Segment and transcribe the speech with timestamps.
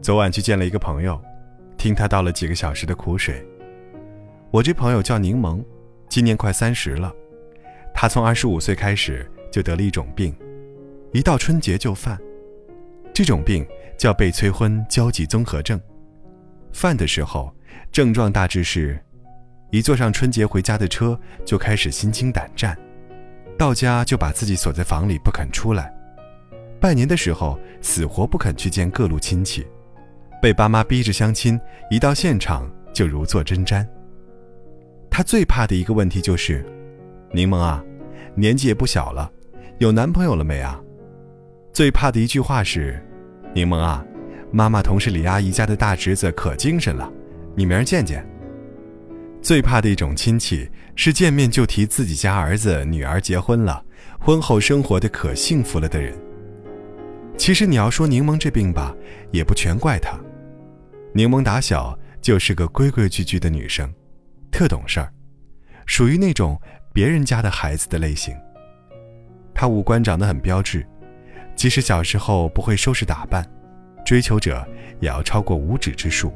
[0.00, 1.20] 昨晚去见了一个朋友，
[1.78, 3.44] 听他倒了几个小时的苦水。
[4.50, 5.64] 我这朋友叫柠檬，
[6.08, 7.12] 今年快三十了。
[7.94, 10.34] 他从二十五岁开始就得了一种病，
[11.12, 12.18] 一到春节就犯。
[13.14, 13.64] 这种病
[13.96, 15.80] 叫被催婚交际综合症。
[16.72, 17.54] 犯的时候，
[17.92, 18.98] 症状大致是：
[19.70, 22.76] 一坐上春节回家的车就开始心惊胆战，
[23.58, 25.92] 到家就把自己锁在房里不肯出来。
[26.80, 29.66] 拜年的时候死活不肯去见各路亲戚。
[30.40, 33.86] 被爸妈逼着相亲，一到现场就如坐针毡。
[35.08, 36.66] 他最怕的一个问题就是
[37.30, 37.84] ：“柠檬啊，
[38.34, 39.30] 年纪也不小了，
[39.78, 40.80] 有男朋友了没啊？”
[41.72, 43.00] 最怕的一句话是
[43.54, 44.04] ：“柠檬啊，
[44.50, 47.08] 妈妈同事李阿姨家的大侄子可精神了，
[47.54, 48.26] 你明儿见见。”
[49.40, 53.82] 最怕的一种亲戚是见面就提自己家儿子女儿结婚了，
[54.20, 56.16] 婚后生活的可幸福了的人。
[57.36, 58.94] 其实你要说柠檬这病吧，
[59.30, 60.18] 也不全怪他。
[61.14, 63.92] 柠檬打小就是个规规矩矩的女生，
[64.50, 65.12] 特懂事儿，
[65.86, 66.60] 属于那种
[66.92, 68.36] 别人家的孩子的类型。
[69.54, 70.86] 她五官长得很标致，
[71.56, 73.44] 即使小时候不会收拾打扮，
[74.04, 74.66] 追求者
[75.00, 76.32] 也要超过五指之数。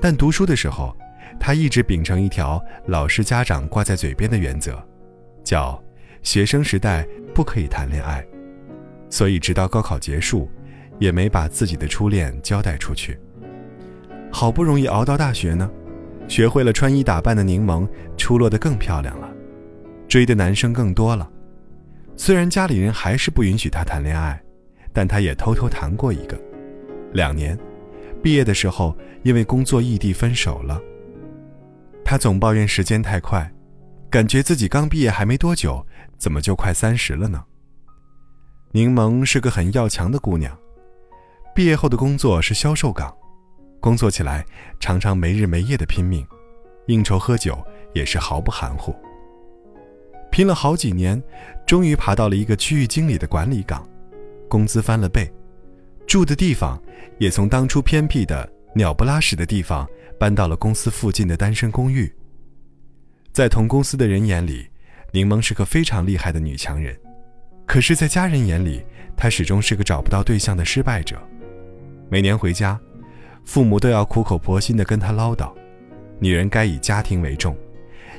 [0.00, 0.96] 但读书的时候，
[1.40, 4.82] 他一直秉承一条老师家长挂在嘴边的原则，
[5.44, 5.82] 叫
[6.22, 8.26] 学生时代不可以谈恋爱，
[9.08, 10.50] 所以直到高考结束，
[10.98, 13.18] 也没把自己的初恋交代出去。
[14.30, 15.70] 好不容易熬到大学呢，
[16.26, 19.28] 学会了穿衣打扮的柠檬出落得更漂亮了，
[20.06, 21.30] 追的男生更多了。
[22.16, 24.38] 虽然家里人还是不允许她谈恋爱，
[24.92, 26.38] 但她也偷偷谈过一个，
[27.12, 27.56] 两年，
[28.22, 30.78] 毕业的时候因为工作异地分手了。
[32.10, 33.52] 他总抱怨时间太快，
[34.08, 37.44] 感觉自己刚毕业还没多久，怎么就快三十了呢？
[38.72, 40.58] 柠檬是个很要强的姑娘，
[41.54, 43.14] 毕业后的工作是销售岗。
[43.78, 44.42] 工作起来
[44.80, 46.26] 常常没日没夜的拼命，
[46.86, 47.62] 应酬喝酒
[47.92, 48.96] 也是毫不含糊。
[50.30, 51.22] 拼了好几年，
[51.66, 53.86] 终于爬到了一个区域经理的管理岗，
[54.48, 55.30] 工资翻了倍，
[56.06, 56.82] 住的地方
[57.18, 59.86] 也从当初偏僻的鸟不拉屎的地方
[60.18, 62.12] 搬到了公司附近的单身公寓。
[63.32, 64.68] 在同公司的人眼里，
[65.12, 66.98] 柠檬是个非常厉害的女强人，
[67.66, 68.84] 可是，在家人眼里，
[69.16, 71.16] 她始终是个找不到对象的失败者。
[72.10, 72.78] 每年回家。
[73.44, 75.50] 父母都要苦口婆心地跟她唠叨，
[76.18, 77.56] 女人该以家庭为重，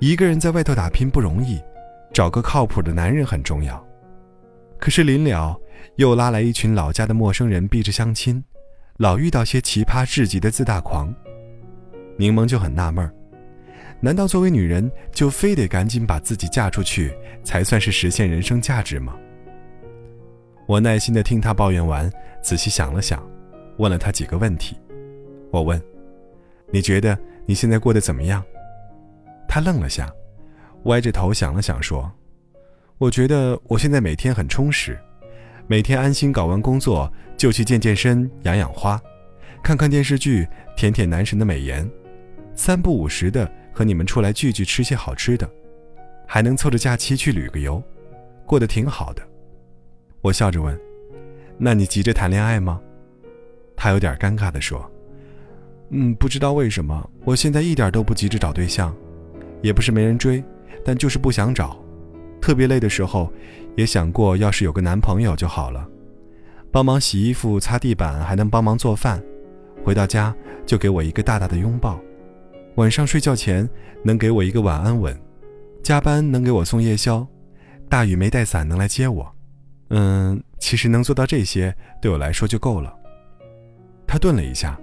[0.00, 1.60] 一个人在外头打拼不容易，
[2.12, 3.80] 找个靠谱的男人很重要。
[4.78, 5.56] 可是临了，
[5.94, 8.42] 又拉来一群老家的陌生人逼着相亲，
[8.96, 11.14] 老遇到些奇葩至极的自大狂。
[12.22, 13.12] 柠檬就很纳闷儿，
[13.98, 17.12] 难道作为女人就非得赶紧把自己嫁出去，
[17.42, 19.16] 才算是实现人生价值吗？
[20.68, 22.08] 我耐心地听她抱怨完，
[22.40, 23.28] 仔细想了想，
[23.78, 24.76] 问了她几个问题。
[25.50, 25.82] 我问
[26.70, 28.40] ：“你觉得你现在过得怎么样？”
[29.48, 30.08] 她愣了下，
[30.84, 32.08] 歪着头想了想，说
[32.98, 34.96] ：“我觉得我现在每天很充实，
[35.66, 39.02] 每天安心搞完工作就去健健身、养养花，
[39.60, 40.46] 看看电视剧，
[40.76, 41.84] 舔舔男神的美颜，
[42.54, 45.48] 三不五时的和你们出来聚聚，吃些好吃的，
[46.26, 47.82] 还能凑着假期去旅个游，
[48.46, 49.22] 过得挺好的。”
[50.20, 50.78] 我笑着问
[51.58, 52.80] ：“那你急着谈恋爱吗？”
[53.76, 54.88] 他有点尴尬地说。
[55.94, 58.96] 嗯，不知道为什么，我现在一点都不急着找对象，
[59.60, 60.42] 也不是没人追，
[60.82, 61.78] 但就是不想找。
[62.40, 63.30] 特别累的时候，
[63.76, 65.86] 也想过要是有个男朋友就好了，
[66.70, 69.22] 帮忙洗衣服、擦地板，还能帮忙做饭，
[69.84, 72.00] 回到家就给我一个大大的拥抱，
[72.76, 73.68] 晚上睡觉前
[74.02, 75.18] 能给我一个晚安吻，
[75.82, 77.26] 加班能给我送夜宵，
[77.88, 79.34] 大雨没带伞能来接我。
[79.90, 82.94] 嗯，其实能做到这些，对我来说就够了。
[84.06, 84.78] 他顿了一下。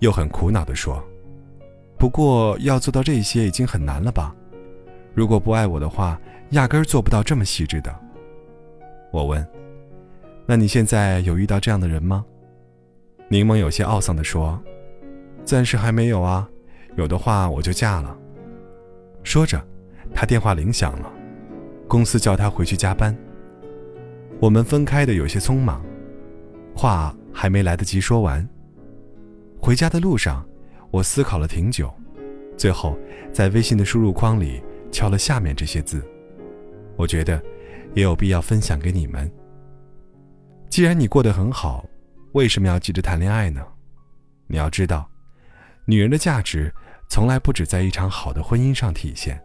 [0.00, 1.02] 又很苦恼地说
[1.98, 4.32] ：“不过要做到这些已经很难了吧？
[5.12, 6.16] 如果不爱我的话，
[6.50, 7.92] 压根儿做不到这么细致的。”
[9.10, 9.44] 我问
[10.46, 12.24] ：“那你现在有遇到这样的人吗？”
[13.26, 14.56] 柠檬有些懊丧地说
[15.44, 16.48] ：“暂时还没有啊，
[16.98, 18.18] 有的话我就嫁了。”
[19.22, 19.64] 说着，
[20.12, 21.12] 他电话铃响了，
[21.86, 23.16] 公司叫他回去加班。
[24.40, 25.80] 我们分开的有些匆忙，
[26.74, 28.46] 话还没来得及说完。
[29.60, 30.44] 回家的路上，
[30.90, 31.88] 我思考了挺久，
[32.56, 32.98] 最后
[33.32, 34.60] 在微信的输入框里
[34.90, 36.04] 敲了下面这些字。
[36.96, 37.40] 我觉得
[37.94, 39.30] 也有必要分享给你们。
[40.68, 41.86] 既然你过得很好，
[42.32, 43.64] 为什么要急着谈恋爱呢？
[44.48, 45.08] 你要知道，
[45.84, 46.72] 女人的价值
[47.08, 49.40] 从来不只在一场好的婚姻上体现，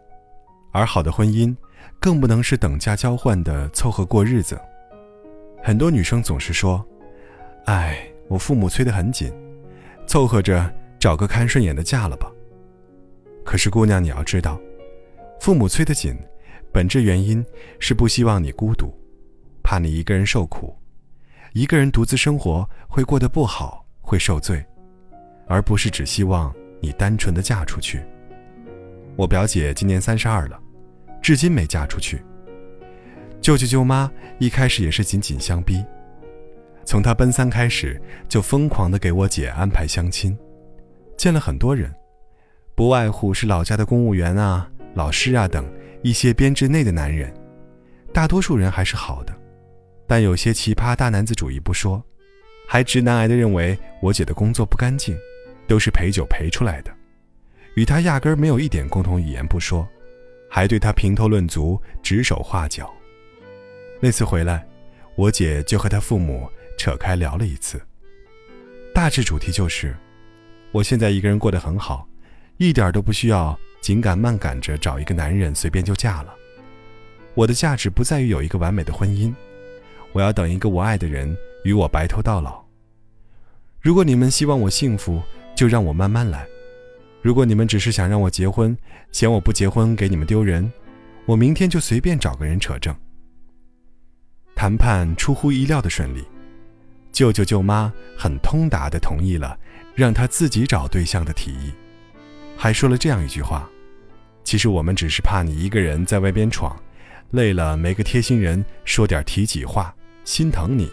[0.70, 1.56] 而好的婚姻
[1.98, 4.60] 更不能是等价交换的凑合过日子。
[5.62, 6.84] 很多女生总是说
[7.64, 9.32] ：“哎，我父母催得很紧，
[10.06, 10.70] 凑合着
[11.00, 12.30] 找个看顺眼的嫁了吧。”
[13.44, 14.60] 可是姑娘，你要知道，
[15.40, 16.14] 父母催得紧，
[16.70, 17.44] 本质原因
[17.80, 18.92] 是不希望你孤独，
[19.62, 20.76] 怕你一个人受苦，
[21.54, 24.62] 一个人独自生活会过得不好，会受罪，
[25.46, 28.02] 而不是只希望你单纯的嫁出去。
[29.16, 30.60] 我表姐今年三十二了，
[31.22, 32.22] 至今没嫁出去。
[33.40, 35.82] 舅舅舅妈一开始也是紧紧相逼，
[36.84, 37.98] 从她奔三开始
[38.28, 40.36] 就疯狂的给我姐安排相亲，
[41.16, 41.90] 见了很多人。
[42.74, 45.64] 不外乎是老家的公务员啊、老师啊等
[46.02, 47.32] 一些编制内的男人，
[48.12, 49.32] 大多数人还是好的，
[50.06, 52.04] 但有些奇葩大男子主义不说，
[52.68, 55.16] 还直男癌的认为我姐的工作不干净，
[55.66, 56.94] 都是陪酒陪出来的，
[57.74, 59.86] 与他压根儿没有一点共同语言不说，
[60.50, 62.92] 还对他评头论足、指手画脚。
[64.00, 64.66] 那次回来，
[65.16, 67.80] 我姐就和他父母扯开聊了一次，
[68.94, 69.96] 大致主题就是，
[70.72, 72.06] 我现在一个人过得很好。
[72.56, 76.32] 一点都不需要紧赶慢赶着找一个男人随便就嫁了。
[77.34, 79.34] 我的价值不在于有一个完美的婚姻，
[80.12, 82.64] 我要等一个我爱的人与我白头到老。
[83.80, 85.20] 如果你们希望我幸福，
[85.54, 86.40] 就让我慢慢来；
[87.22, 88.76] 如果你们只是想让我结婚，
[89.12, 90.70] 嫌我不结婚给你们丢人，
[91.26, 92.94] 我明天就随便找个人扯证。
[94.54, 96.24] 谈判出乎意料的顺利，
[97.12, 99.58] 舅舅舅妈很通达的同意了
[99.94, 101.72] 让他自己找对象的提议。
[102.56, 103.68] 还说了这样一句话
[104.44, 106.76] ：“其实我们只是怕你一个人在外边闯，
[107.30, 110.90] 累了没个贴心人说点体己话，心疼你。”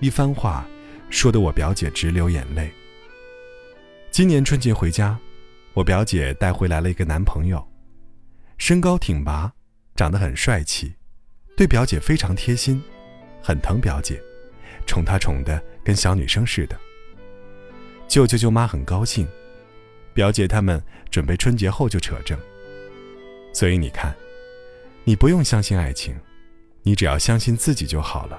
[0.00, 0.66] 一番话，
[1.10, 2.72] 说得我表姐直流眼泪。
[4.12, 5.18] 今年春节回家，
[5.72, 7.66] 我表姐带回来了一个男朋友，
[8.58, 9.50] 身高挺拔，
[9.96, 10.92] 长得很帅气，
[11.56, 12.82] 对表姐非常贴心，
[13.42, 14.22] 很疼表姐，
[14.86, 16.78] 宠她宠的跟小女生似的。
[18.06, 19.26] 舅舅舅妈很高兴。
[20.12, 20.78] 表姐他们
[21.10, 22.38] 准备春节后就扯证，
[23.54, 24.14] 所以你看，
[25.04, 26.14] 你不用相信爱情，
[26.82, 28.38] 你只要相信自己就好了。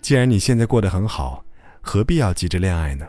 [0.00, 1.44] 既然你现在过得很好，
[1.82, 3.06] 何必要急着恋爱呢？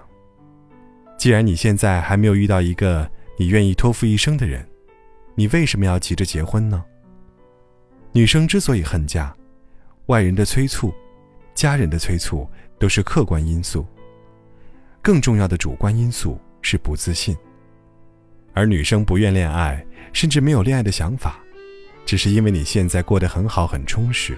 [1.19, 3.07] 既然你现在还没有遇到一个
[3.38, 4.66] 你愿意托付一生的人，
[5.36, 6.83] 你为什么要急着结婚呢？
[8.13, 9.36] 女生之所以恨嫁，
[10.06, 10.94] 外人的催促、
[11.54, 12.50] 家人的催促
[12.80, 13.86] 都是客观因素，
[15.01, 16.39] 更重要的主观因素。
[16.62, 17.38] 是不自信，
[18.54, 19.81] 而女生不愿恋爱，
[20.12, 21.39] 甚至没有恋爱的想法，
[22.06, 24.38] 只是因为你现在过得很好很充实，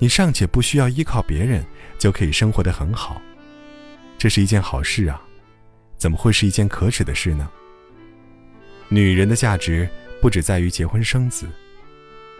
[0.00, 1.64] 你尚且不需要依靠别人
[2.00, 3.22] 就可以生活的很好，
[4.18, 5.22] 这是一件好事啊，
[6.00, 7.48] 怎么会是一件可耻的事呢？
[8.88, 9.88] 女人的价值
[10.20, 11.46] 不只在于结婚生子，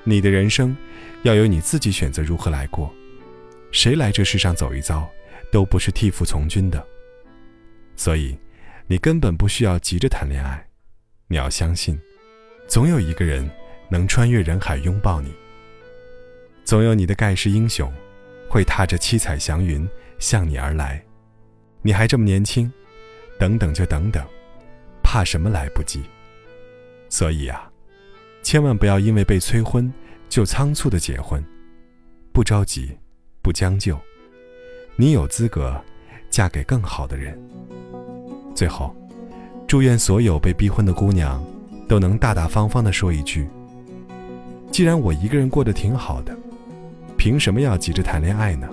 [0.03, 0.77] 你的人生
[1.23, 2.93] 要由你自己选择如何来过，
[3.71, 5.09] 谁来这世上走一遭，
[5.53, 6.85] 都不是替父从军的，
[7.95, 8.37] 所以。
[8.87, 10.67] 你根本不需要急着谈恋爱，
[11.29, 11.97] 你要相信，
[12.67, 13.49] 总有一个人
[13.89, 15.33] 能穿越人海拥抱你。
[16.65, 17.89] 总有你的盖世英雄，
[18.49, 21.01] 会踏着七彩祥云向你而来。
[21.83, 22.69] 你还这么年轻，
[23.41, 24.23] 等等就等等，
[25.03, 26.03] 怕什么来不及？
[27.09, 27.71] 所以啊，
[28.43, 29.91] 千万不要因为被催婚
[30.29, 31.43] 就仓促的结婚，
[32.35, 32.95] 不着急，
[33.41, 33.99] 不将就，
[34.95, 35.75] 你有资格
[36.29, 37.37] 嫁给更好的人。
[38.55, 38.95] 最后，
[39.67, 41.43] 祝愿所有被逼婚的姑娘，
[41.89, 43.49] 都能大大方方的说一句
[44.71, 46.37] ：“既然我一个人过得挺好的，
[47.17, 48.69] 凭什么要急着谈恋爱呢？”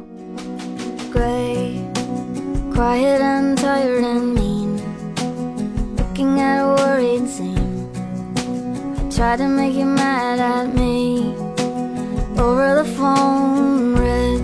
[6.17, 7.91] looking at a worried scene.
[8.97, 11.35] I tried to make you mad at me
[12.39, 13.95] over the phone.
[13.95, 14.41] Red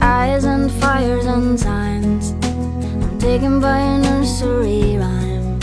[0.00, 2.30] eyes and fires and signs.
[3.02, 5.58] I'm taken by a nursery rhyme.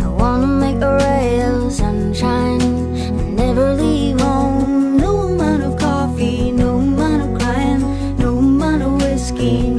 [0.00, 4.96] I wanna make a ray of sunshine and never leave home.
[4.96, 9.69] No amount of coffee, no amount of crying, no amount of whiskey.